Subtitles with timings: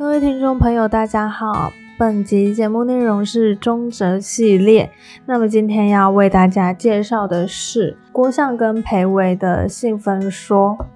[0.00, 1.70] 各位听众朋友，大家好。
[1.98, 4.90] 本集节目内容是中哲系列，
[5.26, 10.86] 那么今天要为大家介绍的是郭象跟裴伟的性分说。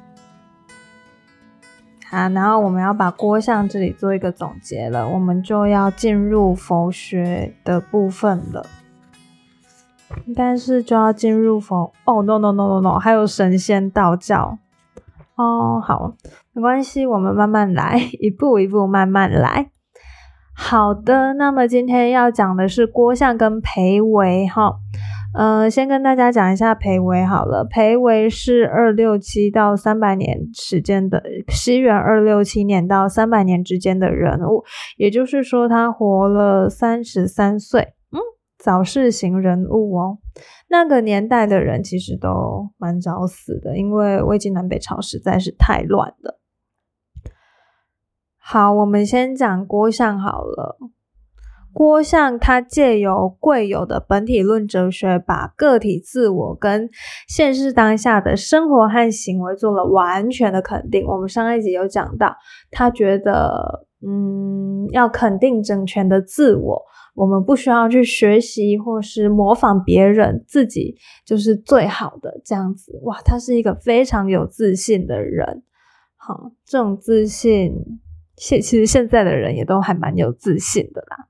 [2.07, 8.65] 好，然后我们要把郭象这里做一个总结了，我们就要进入佛学的部分了。
[10.35, 14.57] 但是就要进入佛哦，no no no no no，还有神仙道教。
[15.37, 16.15] 哦，好，
[16.53, 19.71] 没关系，我们慢慢来，一步一步慢慢来。
[20.57, 24.75] 好的，那么今天要讲的是郭象跟裴维哈，
[25.37, 27.65] 呃，先跟大家讲一下裴维好了。
[27.69, 34.63] 裴维是二六七到三百年时间的西元二六七年到三百年之间的人物，
[34.97, 37.94] 也就是说他活了三十三岁，
[38.65, 40.19] 早逝型人物哦。
[40.71, 46.41] 那个年代的人其实都蛮早死的，因为魏晋南北朝实在是太乱了。
[48.39, 50.79] 好，我们先讲郭象好了。
[51.75, 56.89] 郭象他借由贵有的本体论哲学，把个体自我跟
[57.27, 61.05] 现实当下的生活和行为做了完全的肯定。
[61.07, 62.37] 我们上一集有讲到，
[62.71, 66.81] 他觉得，嗯，要肯定整全的自我，
[67.15, 73.01] 我们不需要去学习或是模仿别人，自己就是最好的这样子。
[73.05, 75.63] 哇，他是一个非常有自信的人。
[76.17, 78.01] 好，这种自信。
[78.37, 81.29] 现其实现在的人也都还蛮有自信的啦。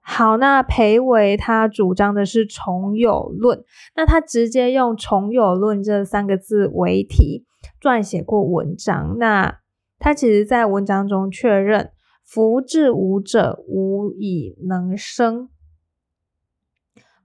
[0.00, 3.62] 好，那裴维他主张的是重有论，
[3.94, 7.46] 那他直接用重有论这三个字为题
[7.80, 9.16] 撰写过文章。
[9.18, 9.60] 那
[10.00, 11.92] 他其实在文章中确认：
[12.24, 15.48] 福至无者，无以能生，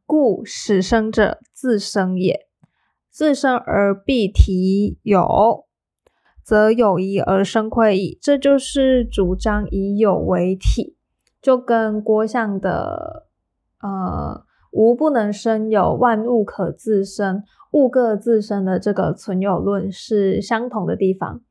[0.06, 2.48] 故始生者自生也。
[3.10, 5.66] 自生而必体有。
[6.42, 10.96] 则有疑而生愧矣，这就是主张以有为体，
[11.40, 13.28] 就跟郭象的
[13.82, 17.44] 呃无不能生有，万物可自生，
[17.74, 21.42] 物各自生的这个存有论是相同的地方。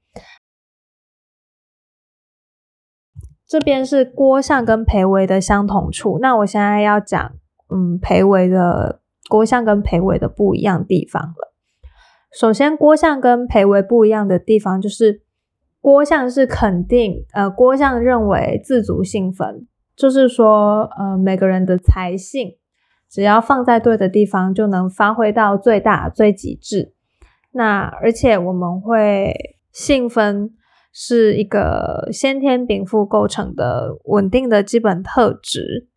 [3.48, 7.32] 这边是郭象跟裴维的相同处，那我现在要讲
[7.70, 11.54] 嗯裴维的郭象跟裴维的不一样地方了。
[12.30, 15.22] 首先，郭象跟裴维不一样的地方就是，
[15.80, 19.66] 郭象是肯定，呃，郭象认为自足性分，
[19.96, 22.58] 就是说，呃，每个人的才性，
[23.08, 26.92] 只要放在对的地方，就能发挥到最大、最极致。
[27.52, 29.34] 那而且我们会
[29.72, 30.50] 性分
[30.92, 35.88] 是一个先天禀赋构成的稳定的基本特质。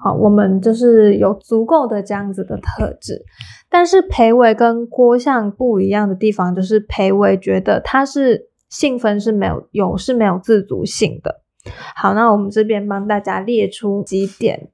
[0.00, 3.24] 好，我们就是有足够的这样子的特质，
[3.68, 11.42] 但是裴伟跟郭相不一样的地方，就是裴伟觉得他是性分是没有有是没有自主性的。
[11.96, 14.70] 好，那我们这边帮大家列出几点，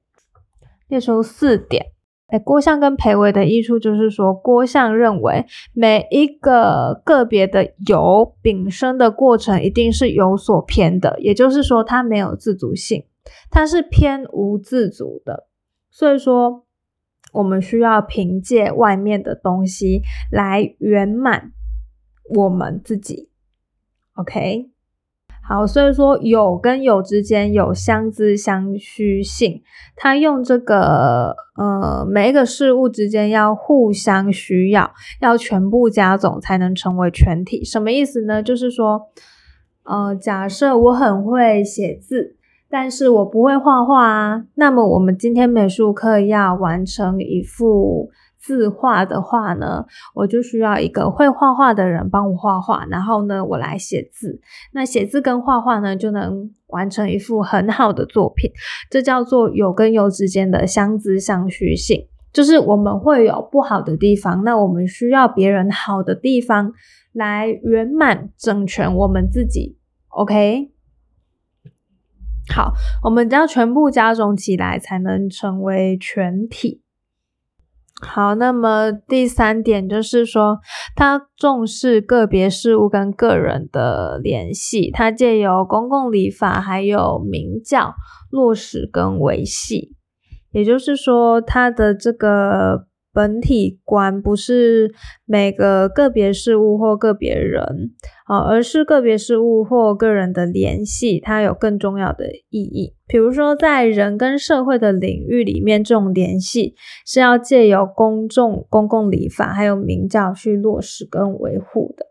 [0.87, 1.87] 列出四点。
[2.27, 13.05] 哎，郭象跟裴伟的益处就是说，郭象认为每一个个别的有丙生的过程一定是有所偏的，也就是说，它没有自主性。
[13.49, 15.47] 它是偏无自主的，
[15.89, 16.65] 所以说
[17.33, 21.51] 我们需要凭借外面的东西来圆满
[22.35, 23.29] 我们自己。
[24.13, 24.69] OK，
[25.47, 29.61] 好，所以说有跟有之间有相知相需性，
[29.95, 34.91] 它用这个呃每一个事物之间要互相需要，
[35.21, 37.63] 要全部加总才能成为全体。
[37.63, 38.41] 什么意思呢？
[38.41, 39.01] 就是说，
[39.83, 42.35] 呃，假设我很会写字。
[42.67, 48.09] 但是我不会画画啊，那么我们今天美术课要完成一幅
[48.45, 49.83] 字画的话呢，
[50.13, 54.39] 我就需要一个会画画的人帮我画画，然后呢，我来写字。
[54.71, 58.51] 那写字跟画画呢，就能完成一幅很好的作品。
[58.91, 66.71] 这叫做有跟有之间的相知相需性，就是我们会有不好的地方，那我们需要别人好的地方
[67.13, 69.79] 来圆满整全我们自己。
[70.09, 70.69] OK。
[72.53, 76.83] 好，我们只要全部加总起来，才能成为全体。
[78.07, 80.59] 好，那么第三点就是说，
[80.95, 87.93] 他重视个别事物跟个人的联系，他借由公共礼法还有明教
[88.31, 89.95] 落实跟维系，
[90.51, 92.87] 也就是说，他的这个。
[93.15, 97.63] 本体观不是每个个别事物或个别人
[98.25, 102.93] 啊，而是个别事物或个人的联系，它有更重要的意义。
[103.07, 106.75] 比如说，在人跟社会的领域里面，这种联系
[107.05, 112.07] 是要借由公众、公共礼法还有名教去落实跟维护的，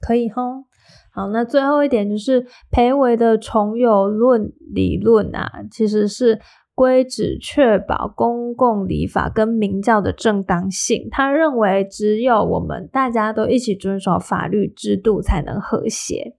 [0.00, 0.64] 可以哈。
[1.12, 6.38] 好，那最后一点就是裴维的重有论理论啊，其实是
[6.76, 11.08] 规止确保公共礼法跟明教的正当性。
[11.10, 16.36] 他认为只有我们大家都一起遵守法律制度，才能和谐。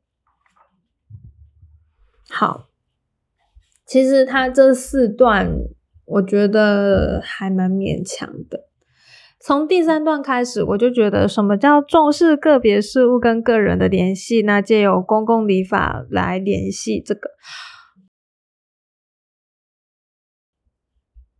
[2.30, 2.68] 好，
[3.86, 5.50] 其实他这四段
[6.06, 8.68] 我觉得还蛮勉强的。
[9.40, 14.42] 从第三段开始，我就觉得什么叫重视个别事物跟个人的联系？
[14.42, 17.30] 那借由公共礼法来联系这个，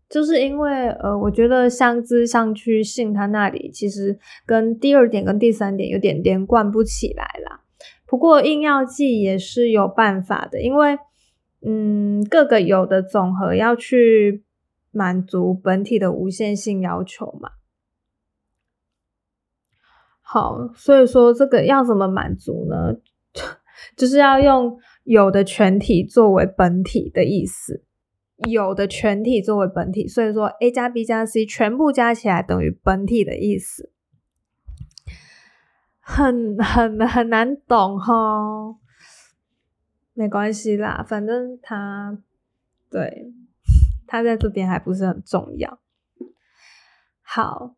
[0.10, 7.62] 就是因为呃，我觉得相知相去性它那里其实跟第二点跟第三点有点连贯不起来啦。
[8.06, 10.98] 不过硬要记也是有办法的，因为
[11.66, 14.44] 嗯，各个有的总和要去
[14.92, 17.50] 满足本体的无限性要求嘛。
[20.22, 22.96] 好，所以说这个要怎么满足呢？
[23.96, 27.84] 就是要用有的全体作为本体的意思，
[28.50, 33.92] 有的全体作为本体，所以说 a 加 b 加 c 全部加起来等于本体的意思，
[36.00, 38.76] 很很很难懂哈。
[40.14, 42.18] 没关系啦，反正他
[42.90, 43.34] 对
[44.06, 45.80] 他在这边还不是很重要。
[47.22, 47.76] 好。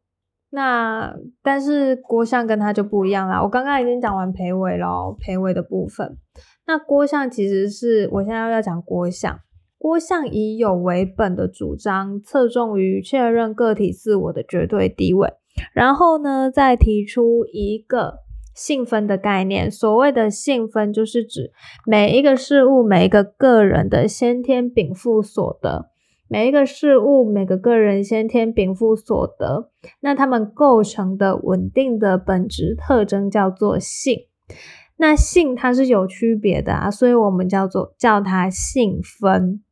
[0.52, 3.40] 那但是郭象跟他就不一样啦。
[3.40, 6.18] 我刚刚已经讲完裴伟咯，裴伟的部分。
[6.66, 9.42] 那郭象其实是我现在要讲郭象。
[9.80, 15.34] 郭象以有为本的主张，侧重于确认个体自我的绝对地位，
[15.74, 18.20] 然后呢，再提出一个
[18.54, 19.72] 性分的概念。
[19.72, 21.54] 所谓的性分，就是指
[21.86, 25.90] 每一个事物、每一个个人的先天禀赋所得。
[26.32, 29.72] 每一个事物，每个个人先天禀赋所得，
[30.02, 34.28] 那他们构成的稳定的本质特征叫做性。
[34.98, 39.64] 那性它是有区别的啊，所以我们叫做叫它性分。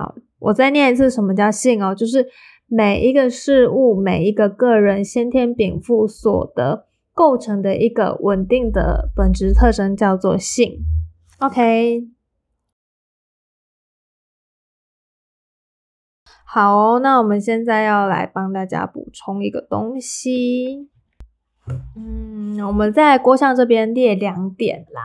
[0.00, 1.94] 好，我再念一次，什么叫性哦？
[1.94, 2.26] 就是
[2.66, 10.86] 每一个事物，每一个个人先天禀赋所得构成的一个稳定的本质特征叫做性。
[11.40, 12.08] OK。
[16.46, 20.88] 好，那我们现在要来帮大家补充一个东西。
[21.96, 25.02] 嗯，我们在郭象这边列两点啦，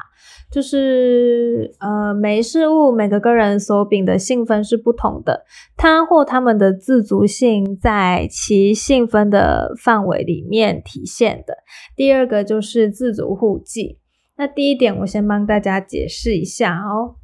[0.52, 5.46] 就是呃，每事物每个个人所禀的性分是不同的，
[5.76, 11.58] 他或他们的自足性在其性分的范围里面体现的。
[11.96, 14.00] 第二个就是自足互济。
[14.38, 17.16] 那第一点，我先帮大家解释一下哦。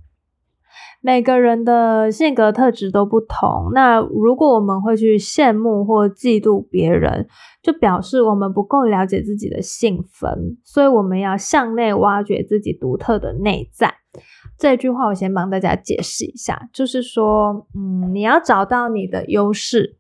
[1.03, 7.27] 每个人的性格特质都不同，那如果我们会去羡慕或嫉妒别人，
[7.63, 13.95] 就表示我们不够了解自己的性分，所以我们要向内挖掘自己独特的内在。
[14.59, 19.97] 这句话我先帮大家解释一下，就是说，嗯，你要找到你的优势，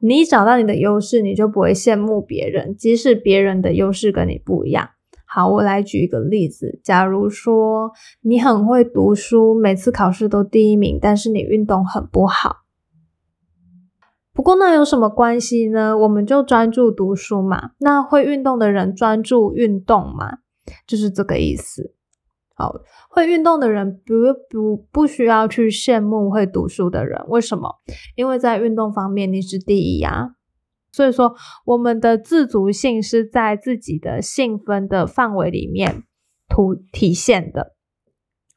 [0.00, 4.88] 你找到你的优势，你就不会羡慕别人，即使别人的优势跟你不一样。
[5.32, 6.80] 好，我来举一个例子。
[6.82, 7.92] 假如说
[8.22, 12.56] 你很会读书，每次考试都第一名，但是你运动很不好。
[14.32, 15.96] 不过那有什么关系呢？
[15.96, 17.70] 我们就专注读书嘛。
[17.78, 20.38] 那会运动的人专注运动嘛，
[20.84, 21.94] 就是这个意思。
[22.56, 22.74] 好，
[23.08, 24.14] 会运动的人不
[24.48, 27.24] 不不需要去羡慕会读书的人。
[27.28, 27.76] 为什么？
[28.16, 30.34] 因为在运动方面你是第一呀。
[30.92, 36.04] 所以说，我们的自足性是在自己的性分的范围里面
[36.48, 37.74] 图体现的。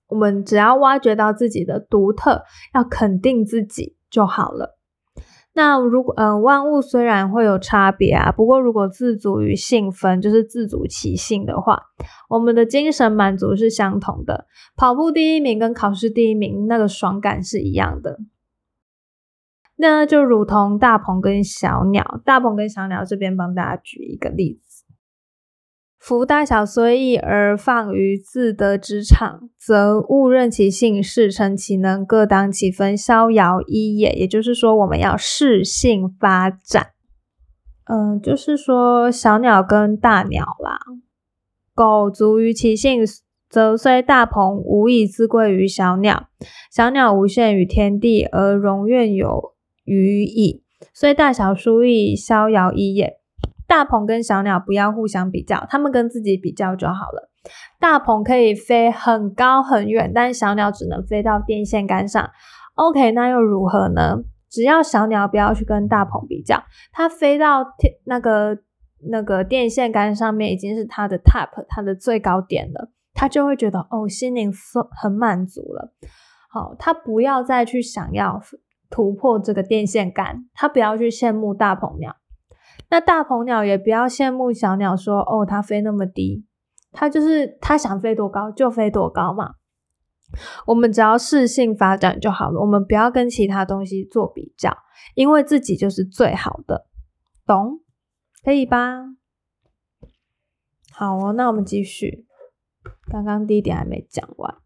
[0.07, 4.77] 我们只要挖掘到自己的独特，要肯定自己就好了。
[5.55, 11.79] 那如果嗯，万物虽然会有差别啊，不过如果自足于性分，就是自足其性的话，
[12.27, 14.47] 我们的精神满足是相同的。
[14.75, 18.19] 跑步第一名跟考试第一名那个爽感是一样的。
[19.75, 24.83] 那就如同大鹏跟小鸟，大鹏跟小鸟这边帮大家举一个例子：
[25.97, 34.11] 夫大小虽异，而放于自得之场，则勿任其性，事成其能，各当其分，逍遥一也。
[34.13, 36.87] 也就是说，我们要适性发展。
[37.85, 40.79] 嗯，就是说小鸟跟大鸟啦，
[41.73, 43.01] 苟足于其性，
[43.49, 46.27] 则虽大鹏无以自贵于小鸟，
[46.71, 49.52] 小鸟无限于天地，而容愿有。
[49.85, 50.63] 予矣，
[50.93, 53.19] 所以大小殊异，逍遥一也。
[53.67, 57.29] 大鹏跟小鸟不要互相比较，他们跟自己比较就好了。
[57.79, 62.29] 大鹏可以飞很高很远，但小鸟只能飞到电线杆上。
[62.75, 64.23] OK，那又如何呢？
[64.49, 68.59] 只要小鸟不要去跟大鹏比较，它飞到天那个
[69.09, 72.91] 那个电线杆上面已经是它的 top，它的最高点了。
[73.15, 74.51] 他就会觉得哦，心灵
[74.99, 75.93] 很满足了。
[76.49, 78.39] 好，他不要再去想要
[78.93, 82.15] 突破这个电线杆，他不要去羡慕大鹏鸟。
[82.91, 86.45] 那大鹏鸟也不要羡慕小鸟，说哦，它飞那么低，
[86.91, 89.55] 它就是它想飞多高就飞多高嘛。
[90.67, 94.77] 我们只要适性发展就好了，我们不要跟其他东西做比较，
[95.15, 96.85] 因为自己就是最好的，
[97.47, 97.79] 懂？
[98.43, 99.05] 可以吧？
[100.91, 102.27] 好哦，那我们继续，
[103.11, 104.62] 刚刚第一点还没讲完。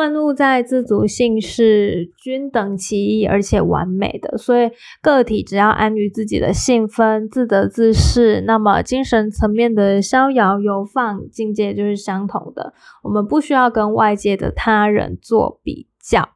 [0.00, 4.70] 万物在自足性是均等其一而且完美的，所以
[5.02, 12.72] 个体只要安于自己的性分，自得自适，那么精神层面的逍遥游放境界就是相同的。
[13.02, 16.30] 我们不需要跟外界的他人做比较，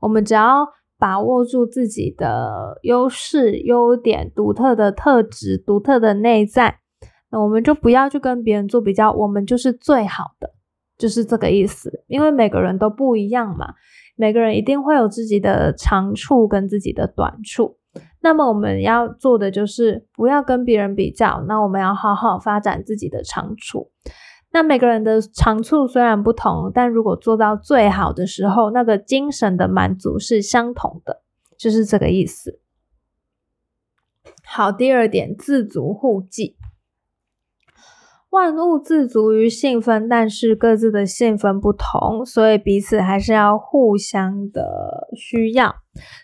[0.00, 0.66] 我们只要
[0.98, 6.80] 把握住自己的优势、优点、独特的特质、独特的内在，
[7.30, 10.50] 那我们就不要去跟别人做比较，我们就是最好的。
[11.02, 13.74] 就是这个意思，因为每个人都不一样嘛，
[14.14, 17.76] 每个人一定会有自己的长处跟自己的短处。
[18.20, 23.90] 那么我们要做的就是不要跟别人比较，那我们要好好发展自己的长处。
[24.52, 31.22] 那每个人的长处虽然不同，但如果做到最好的时候，那个精神的满足是相同的，
[31.58, 32.60] 就是这个意思。
[34.44, 36.56] 好，第二点，自足互济。
[38.32, 45.74] 万物自足于性分，但是各自的性分不同，所以彼此还是要互相的需要。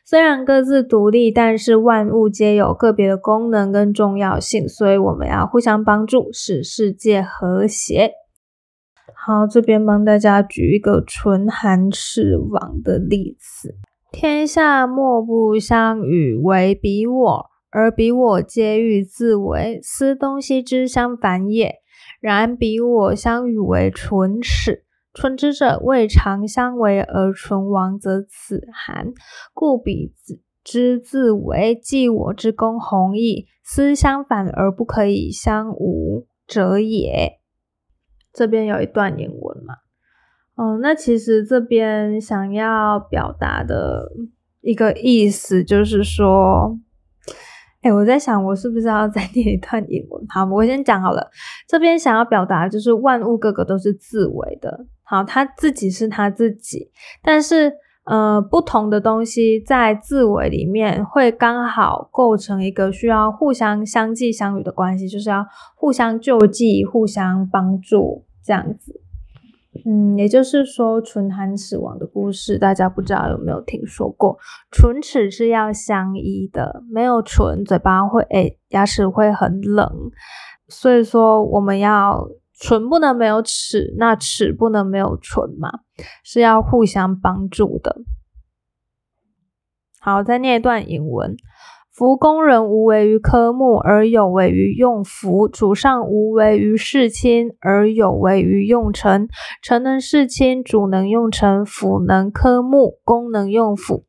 [0.06, 8.12] 虽然各自独立，但是万物皆有个别的功能跟重要性，所以我们要互相帮助，使世界和谐。
[9.14, 13.74] 好，这边帮大家举一个唇寒齿亡的例子：
[14.10, 21.74] 天下莫不相与为彼我，而彼我皆欲自为，思东西之相反也。
[22.20, 24.84] 然彼我相与为唇齿，
[25.14, 29.12] 唇之者未尝相为而唇亡，则此寒。
[29.54, 37.38] 故彼子之自为，即我之功弘毅，思相反而不可以相无者也。
[38.32, 39.74] 这边有一段英文嘛？
[40.56, 44.10] 哦，那其实这边想要表达的
[44.60, 46.78] 一个意思就是说。
[47.82, 50.24] 哎，我在想，我是不是要再念一段英文？
[50.28, 51.30] 好，我先讲好了。
[51.68, 56.90] 这边想要表达就是万物个个都是自为的，好，他自己是他自己，
[57.22, 57.72] 但是
[58.04, 69.02] 呃，不同的东西在自为里面会刚好构成一个需要互相相济相与的关系，就是要互相救济、互相帮助这样子。
[69.86, 74.38] 嗯，也就是说，唇寒齿亡的故事，大家不知道有没有听说过？
[74.70, 80.10] 唇齿是要相依的，没有唇，嘴巴会哎，牙齿会很冷。
[80.68, 82.28] 所以说，我们要
[82.60, 85.80] 唇不能没有齿，那齿不能没有唇嘛，
[86.22, 87.96] 是要互相帮助的。
[90.00, 91.36] 好，再念一段引文。
[91.98, 99.26] 夫工人无为于科目，而有为于用服；主上无为于事亲，而有为于用臣。
[99.60, 104.04] 臣能事亲，主能用臣，辅能科目，功能用辅。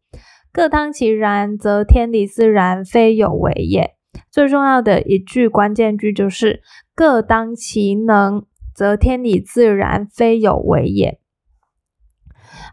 [0.52, 3.96] 各当其然，则天理自然，非有为也。
[4.30, 6.62] 最重要的一句关键句就是
[6.94, 11.20] “各当其能，则天理自然，非有为也”。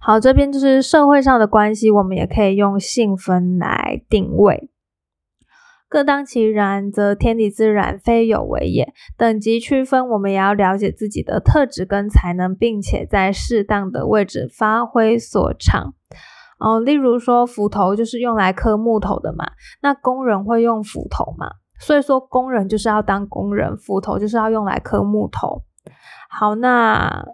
[0.02, 4.68] 好，这边就是社会上的关系，我们也可以用性分来定位。
[5.88, 8.92] 各当其然，则天理自然，非有为也。
[9.16, 15.94] 等级区分，我们也要了解自己的特质跟才能，并且在适当的位置发挥所长。
[16.58, 21.50] 哦，例如说斧头就是用来刻木头的嘛，那工人会用斧头嘛？
[21.78, 25.62] 所以说工人就是要当工人，斧头就是要用来刻木头。
[26.28, 27.26] 好，那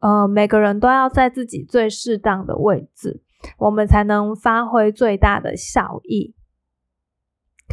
[0.00, 3.22] 呃，每个人都要在自己最适当的位置，
[3.58, 6.34] 我们才能发挥最大的效益。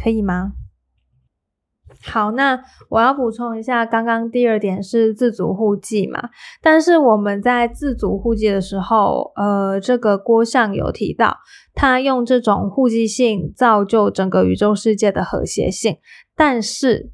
[0.00, 0.52] 可以吗？
[2.06, 6.30] 好，那我要补充一下，刚刚第二点是自主互济嘛？
[6.62, 11.36] 但是我们在自主互济的时候，呃，这个郭象有提到，
[11.74, 15.98] 他用这种互济性造就整个宇宙世界的和谐性。
[16.34, 17.12] 但是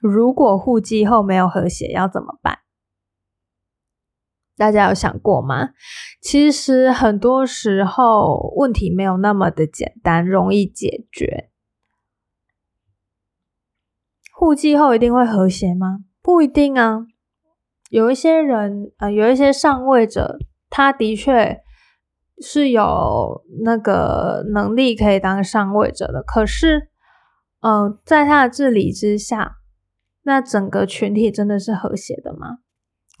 [0.00, 2.58] 如果互济后没有和谐，要怎么办？
[4.56, 5.70] 大家有想过吗？
[6.20, 11.50] 其实很多时候问题没有那么的简单，容易解决。
[14.32, 16.00] 互济后一定会和谐吗？
[16.22, 17.06] 不一定啊。
[17.90, 21.60] 有一些人，呃，有一些上位者，他的确
[22.42, 26.22] 是有那个能力可以当上位者的。
[26.22, 26.90] 可是，
[27.60, 29.58] 嗯，在他的治理之下，
[30.22, 32.58] 那整个群体真的是和谐的吗？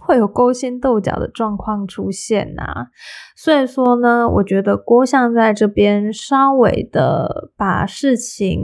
[0.06, 2.88] 会有勾心斗角的状况出现呐。
[3.36, 8.60] 所以说呢，我觉得郭相在这边稍微的把事情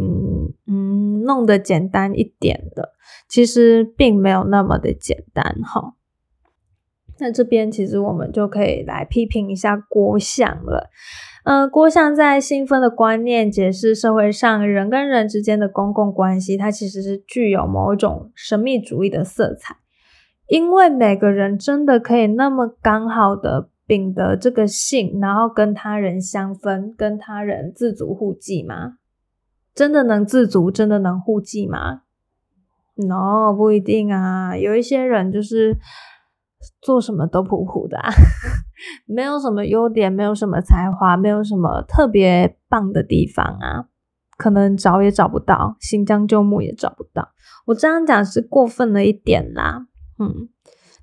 [0.66, 2.90] 嗯弄得简单一点的，
[3.28, 5.94] 其实并没有那么的简单哈。
[7.18, 10.88] 那这边其实我们就可以来批评一下郭相了。
[11.44, 19.76] 嗯，郭相在新分的观念解释社会上人跟人之间的公共关系，它其实是具有某一种神秘主义的色彩。
[20.50, 28.98] 因为每个人真的可以那么刚好的秉得这个性，然后跟他人相分，跟他人自足互济吗？
[29.74, 32.02] 真的能自足，真的能互济吗
[32.96, 34.56] ？No，不一定啊。
[34.56, 35.78] 有一些人就是。
[36.82, 38.10] 做什么都普普的，啊，
[39.06, 43.86] 没有什么优点，没有什么才华，没有什么特别棒的地方啊，
[44.36, 47.30] 可能找也找不到，新疆旧木也找不到。
[47.66, 49.86] 我这样讲是过分了一点啦，
[50.20, 50.48] 嗯。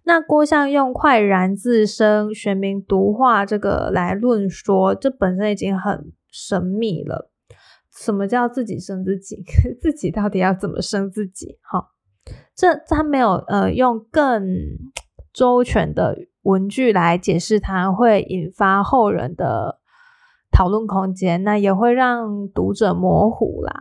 [0.05, 7.29] 那郭相用快然自生、玄冥独化这个来论说，这本身已经很神秘了。
[7.91, 9.43] 什么叫自己生自己？
[9.81, 11.57] 自己到底要怎么生自己？
[11.62, 11.89] 哈，
[12.55, 14.45] 这他没有呃用更。
[15.33, 19.77] 周全的文句来解释它，会引发后人的
[20.51, 23.71] 讨论空间，那也会让读者模糊啦。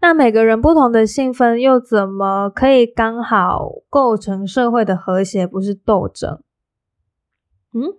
[0.00, 6.40] 那每个人不同的性分，又怎么可以刚好构成社会的和谐，不是斗争？
[7.74, 7.92] 嗯，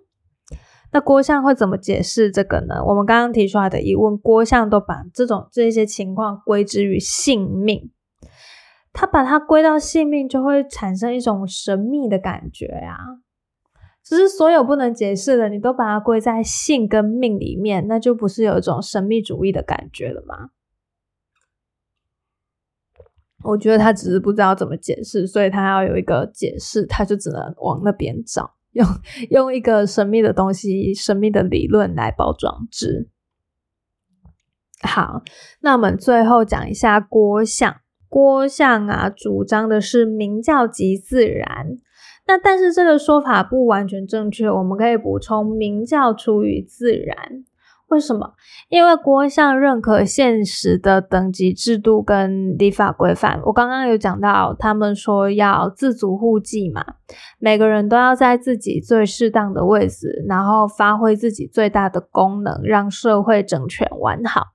[0.92, 2.84] 那郭相会怎么解释这个呢？
[2.86, 7.92] 我们刚刚提出来的疑问，郭相都把这种这些情况归之于性命。
[8.94, 12.98] 他把它归到性命，就会产生一种神秘的感觉呀。
[14.04, 20.50] 只是所有不能解释的，你都把它归在性跟命里面，那就不是有一种神秘主义的感觉了吗？
[23.48, 28.86] 我觉得他只是不知道怎么解释，所以他要有一个解释，他就只能往那边找，用
[29.30, 33.10] 用一个神秘的东西、神秘的理论来包装之。
[34.82, 35.24] 好，
[35.62, 37.78] 那我们最后讲一下郭相。
[38.10, 41.78] 郭相啊，主张的是明教即自然，
[42.26, 47.44] 那但是这个说法不完全正确，我们可以补充明教出于自然。
[47.90, 48.34] 为什么？
[48.70, 53.40] 因为郭相认可现实的等级制度跟立法规范。
[53.46, 56.84] 我刚刚有讲到，他们说要自足互济嘛，
[57.40, 64.48] 每个人都要在自己最适当的位置，然后发挥自己最大的功能，让社会整全完好。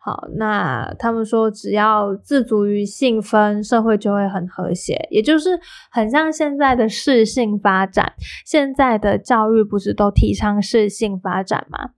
[0.00, 8.14] 好，那他们说，只要自足于性分，社会就会很和谐，也就是很像现在的适性发展。
[8.46, 11.90] 现在的教育不是都提倡适性发展吗？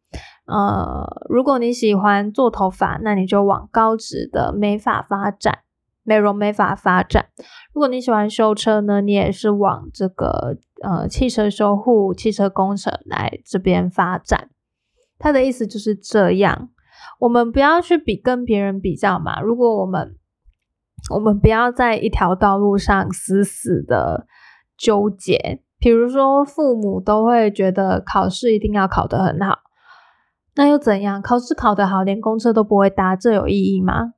[0.50, 5.60] 呃，如果你喜欢做头发，那你就往高职的美发发展，
[6.02, 7.26] 美容美发发展。
[7.72, 14.50] 如果你喜欢修车呢，你也是往这个呃汽车修护、汽车工程来这边发展。
[15.18, 16.70] 他的意思就是这样。
[17.20, 19.40] 我们不要去比跟别人比较嘛。
[19.40, 20.16] 如果我们
[21.14, 24.26] 我们不要在一条道路上死死的
[24.76, 29.58] 纠结，比如说父母都会觉得考试一定要考得很好，
[30.54, 31.22] 那又怎样？
[31.22, 34.14] 考试考得好，连公车都不会搭，这有意义吗？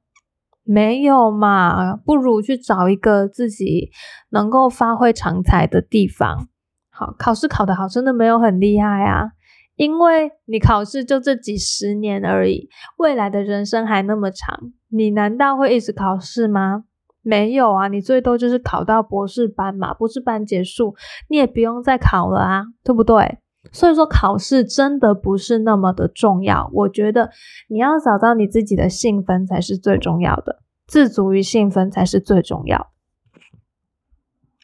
[0.65, 1.97] 没有嘛。
[1.97, 3.91] 不如去找一个自己
[4.31, 6.49] 能够发挥长才的地方。
[6.91, 9.31] 好，考试考得好，真的没有很厉害啊。
[9.77, 12.69] 因为你考试就这几十年而已，
[12.99, 14.59] 未来的人生还那么长，
[14.91, 16.85] 你难道会一直考试吗？
[17.23, 20.95] 没有啊，你最多就是考到博士班嘛，博士班结束，
[21.29, 23.39] 你也不用再考了啊，对不对？
[23.71, 27.31] 所以说考试真的不是那么的重要，我觉得
[27.69, 32.91] 你要找到你自己的兴分才是最重要的，自足于兴分才是最重要。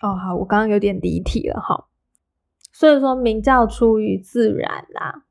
[0.02, 1.87] 哦，好，我刚刚有点离题了哈。
[2.72, 5.24] 所以说，名教出于自然啦，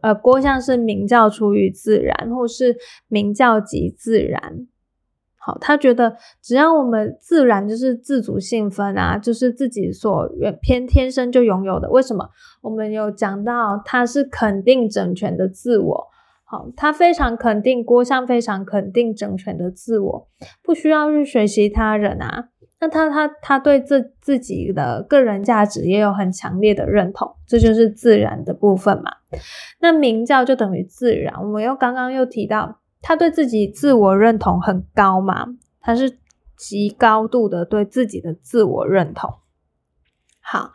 [0.00, 2.76] 呃，郭象是名教出于自然，或是
[3.08, 4.66] 名教即自然。
[5.44, 11.90] 好，他觉得只要我们自然就是自主性分啊，就是自己所原偏天生就拥有的。
[11.90, 12.28] 为什么？
[12.60, 16.06] 我们有讲到他是肯定整全的自我。
[16.44, 20.28] 好，他非常肯定郭相非常肯定整全的自我，
[20.62, 22.50] 不需要去学习他人啊。
[22.78, 29.10] 那他他他对自自己的个人价值也有很强烈的认同，这就是自然的部分嘛。
[29.80, 35.48] 那名教就等于自然，我们又刚刚又提到，他对自己自我认同很高嘛，
[35.80, 36.18] 他是
[36.56, 39.28] 极高度的对自己的自我认同。
[40.40, 40.70] 好，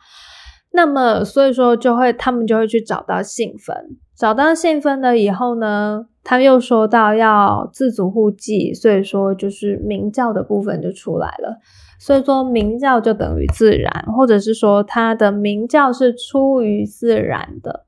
[0.72, 6.06] 那么所以说就会他们就会去找到性分，找到性分了以后呢？
[6.24, 11.58] 他又说到要自主互济，所以说就是明教的部分就出来了。
[12.00, 17.87] 所以说明教就等于自然，或者是说它的明教是出于自然的。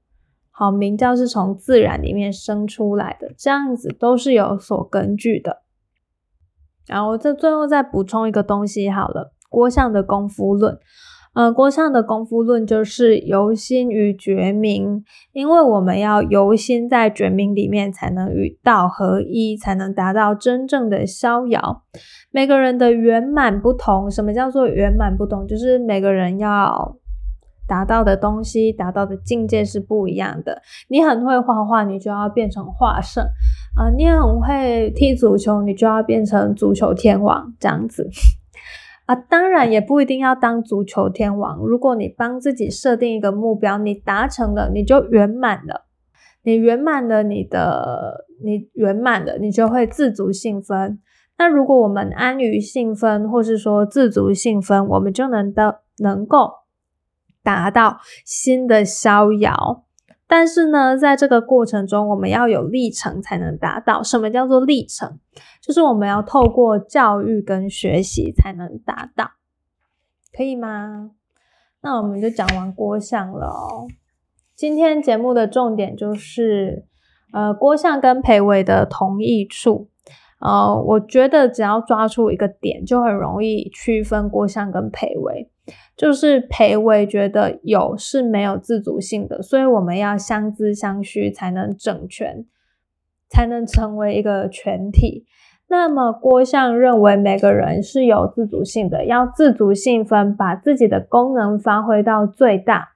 [0.60, 5.62] 好，明教是从自然里面生出来的，这样子都是有所根据的。
[6.86, 10.78] 然后这最后再补充一个东西好了，郭象的功夫论。
[11.34, 21.84] 呃，郭象的功夫论就是由心与觉明，因为我们要由心在觉明里面，才能与道合一，才能达到真正的逍遥。
[22.32, 25.48] 每个人的圆满不同，什么叫做圆满不同？
[25.48, 26.98] 就是每个人要
[27.69, 30.62] 达到的东西、达到的境界是不一样的。
[30.89, 33.23] 你很会画画，你就要变成画圣
[33.77, 38.10] 啊；你很会踢足球，你就要变成足球天王这样子。
[39.05, 41.60] 啊，当然也不一定要当足球天王。
[41.60, 45.86] 如果你帮自己设定一个目标，你达成了，你就圆满了。
[46.43, 50.99] 你圆满了，你的你圆满了，你就会自足幸分。
[51.38, 56.51] 那如果我们安于幸分，或是说自足幸分，我们就能的能够
[57.55, 59.85] 达到新的逍遥。
[60.27, 64.03] 但是呢，在这个过程中，我们要有历程才能达到。
[64.03, 65.19] 什么叫做历程？
[65.59, 69.31] 就是我们要透过教育跟学习才能达到，
[70.38, 71.12] 可以吗？
[71.81, 73.88] 那我们就讲完郭象了哦。
[74.55, 76.85] 今天节目的重点就是，
[77.33, 79.88] 呃，郭象跟裴伟的同义处。
[80.39, 85.49] 呃，我觉得只要抓出一个点，就很容易区分郭象跟裴伟。
[85.95, 92.45] 就是裴伟觉得有是没有自主性的，所以我们要相资相需才能整全，
[93.30, 95.25] 才能成为一个全体。
[95.67, 102.88] 那么郭象认为每个人是有自主性的，要自主性分，把自己的功能发挥到最大，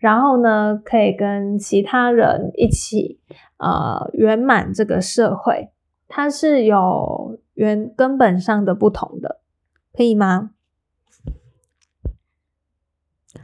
[0.00, 3.20] 然后呢，可以跟其他人一起
[3.58, 5.68] 呃圆满这个社会。
[6.08, 9.40] 它是有原根本上的不同的，
[9.92, 10.50] 可以吗？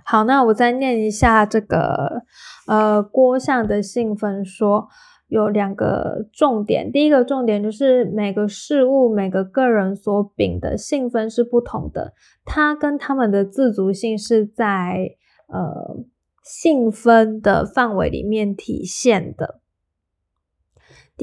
[0.04, 2.22] 好，那我再念一下这个
[2.66, 4.88] 呃郭象的信分说，
[5.28, 6.90] 有两个重点。
[6.90, 15.96] 第一个重点就是每个事物、每个个人所秉的信分是不同的，它跟他们的自足性是在呃
[16.42, 19.61] 信分的范围里面体现的。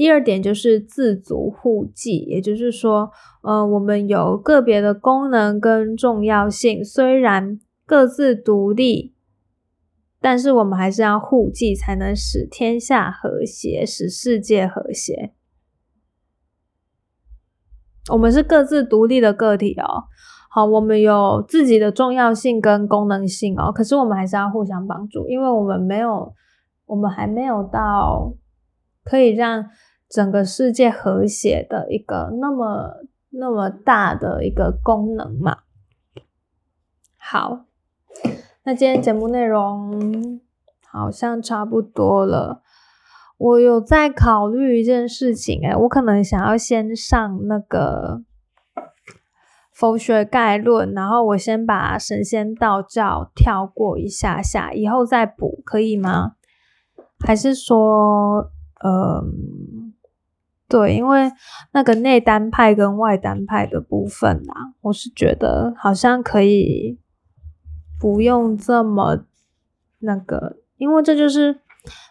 [0.00, 3.10] 第二点就是自足互济，也就是说，
[3.42, 7.60] 呃，我们有个别的功能跟重要性，虽然。
[7.84, 9.16] 各自独立，
[10.20, 15.32] 但是我们还是要互济，才能使天下和谐，使世界和谐。
[18.12, 20.04] 我们是各自独立的个体哦。
[20.48, 23.72] 好，我们有自己的重要性跟功能性哦。
[23.72, 26.32] 可是我们还是要互相帮助，因为我们没有，
[26.86, 28.32] 我们还没有到
[29.02, 29.66] 可以让
[30.10, 32.96] 整个世界和谐的一个那么
[33.30, 35.58] 那么大的一个功能嘛。
[37.16, 37.64] 好。
[38.62, 40.38] 那今天节目内容
[40.86, 42.60] 好像差不多了。
[43.38, 48.22] 我有在考虑一件事情，哎，我可能想要先上那个
[49.72, 56.32] 佛学概论，然后我先把神仙道教跳过一下下，以后再补，可以吗？
[57.26, 58.52] 还是说，
[58.84, 59.79] 嗯，
[60.70, 61.30] 对，因为
[61.72, 66.98] 那个内丹派跟外丹派的部分啊，我是觉得好像可以。
[68.02, 69.26] 不用这么
[69.98, 71.60] 那个，因为这就是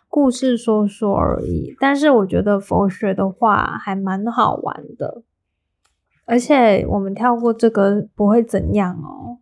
[0.08, 1.76] 故事说说而已。
[1.80, 5.24] 但是我觉得佛学的话还蛮好玩的，
[6.28, 9.40] 而且我们跳过这个不会怎样哦。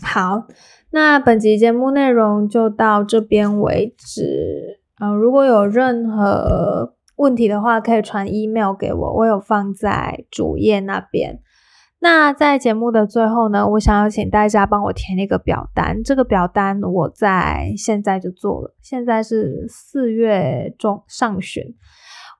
[0.00, 0.46] 好，
[0.90, 4.78] 那本集节目内容就到这边为止。
[5.00, 11.40] 嗯，如果有任何问题的话，可以传 email 给我，我有放在主页那边。
[11.98, 16.02] 那在节目的最后呢，我想要请大家帮我填一个表单。
[16.04, 21.64] 这个表单我在现在就做了，现在是四月中上旬，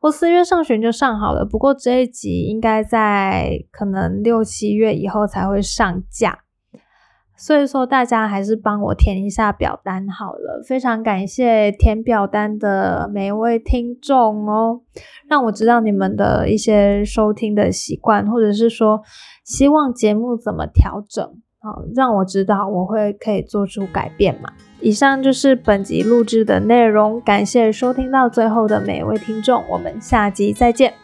[0.03, 1.47] 我四月上旬就上好了。
[1.47, 6.46] 不过这一集应该在可能六七月以后才会上架。
[7.37, 10.63] 所以说，大家还是帮我填一下表单好了。
[10.67, 14.81] 非常感谢填表单的每一位听众哦，
[15.29, 19.03] 让我知道你们的一些收听的习惯，或者是说
[19.45, 21.25] 希望节目怎么调整，
[21.61, 24.51] 好让我知道，我会可以做出改变嘛。
[24.81, 30.95] 以上就是本集录制的内容，感谢收听到最后的每一位听众，我们下集再见。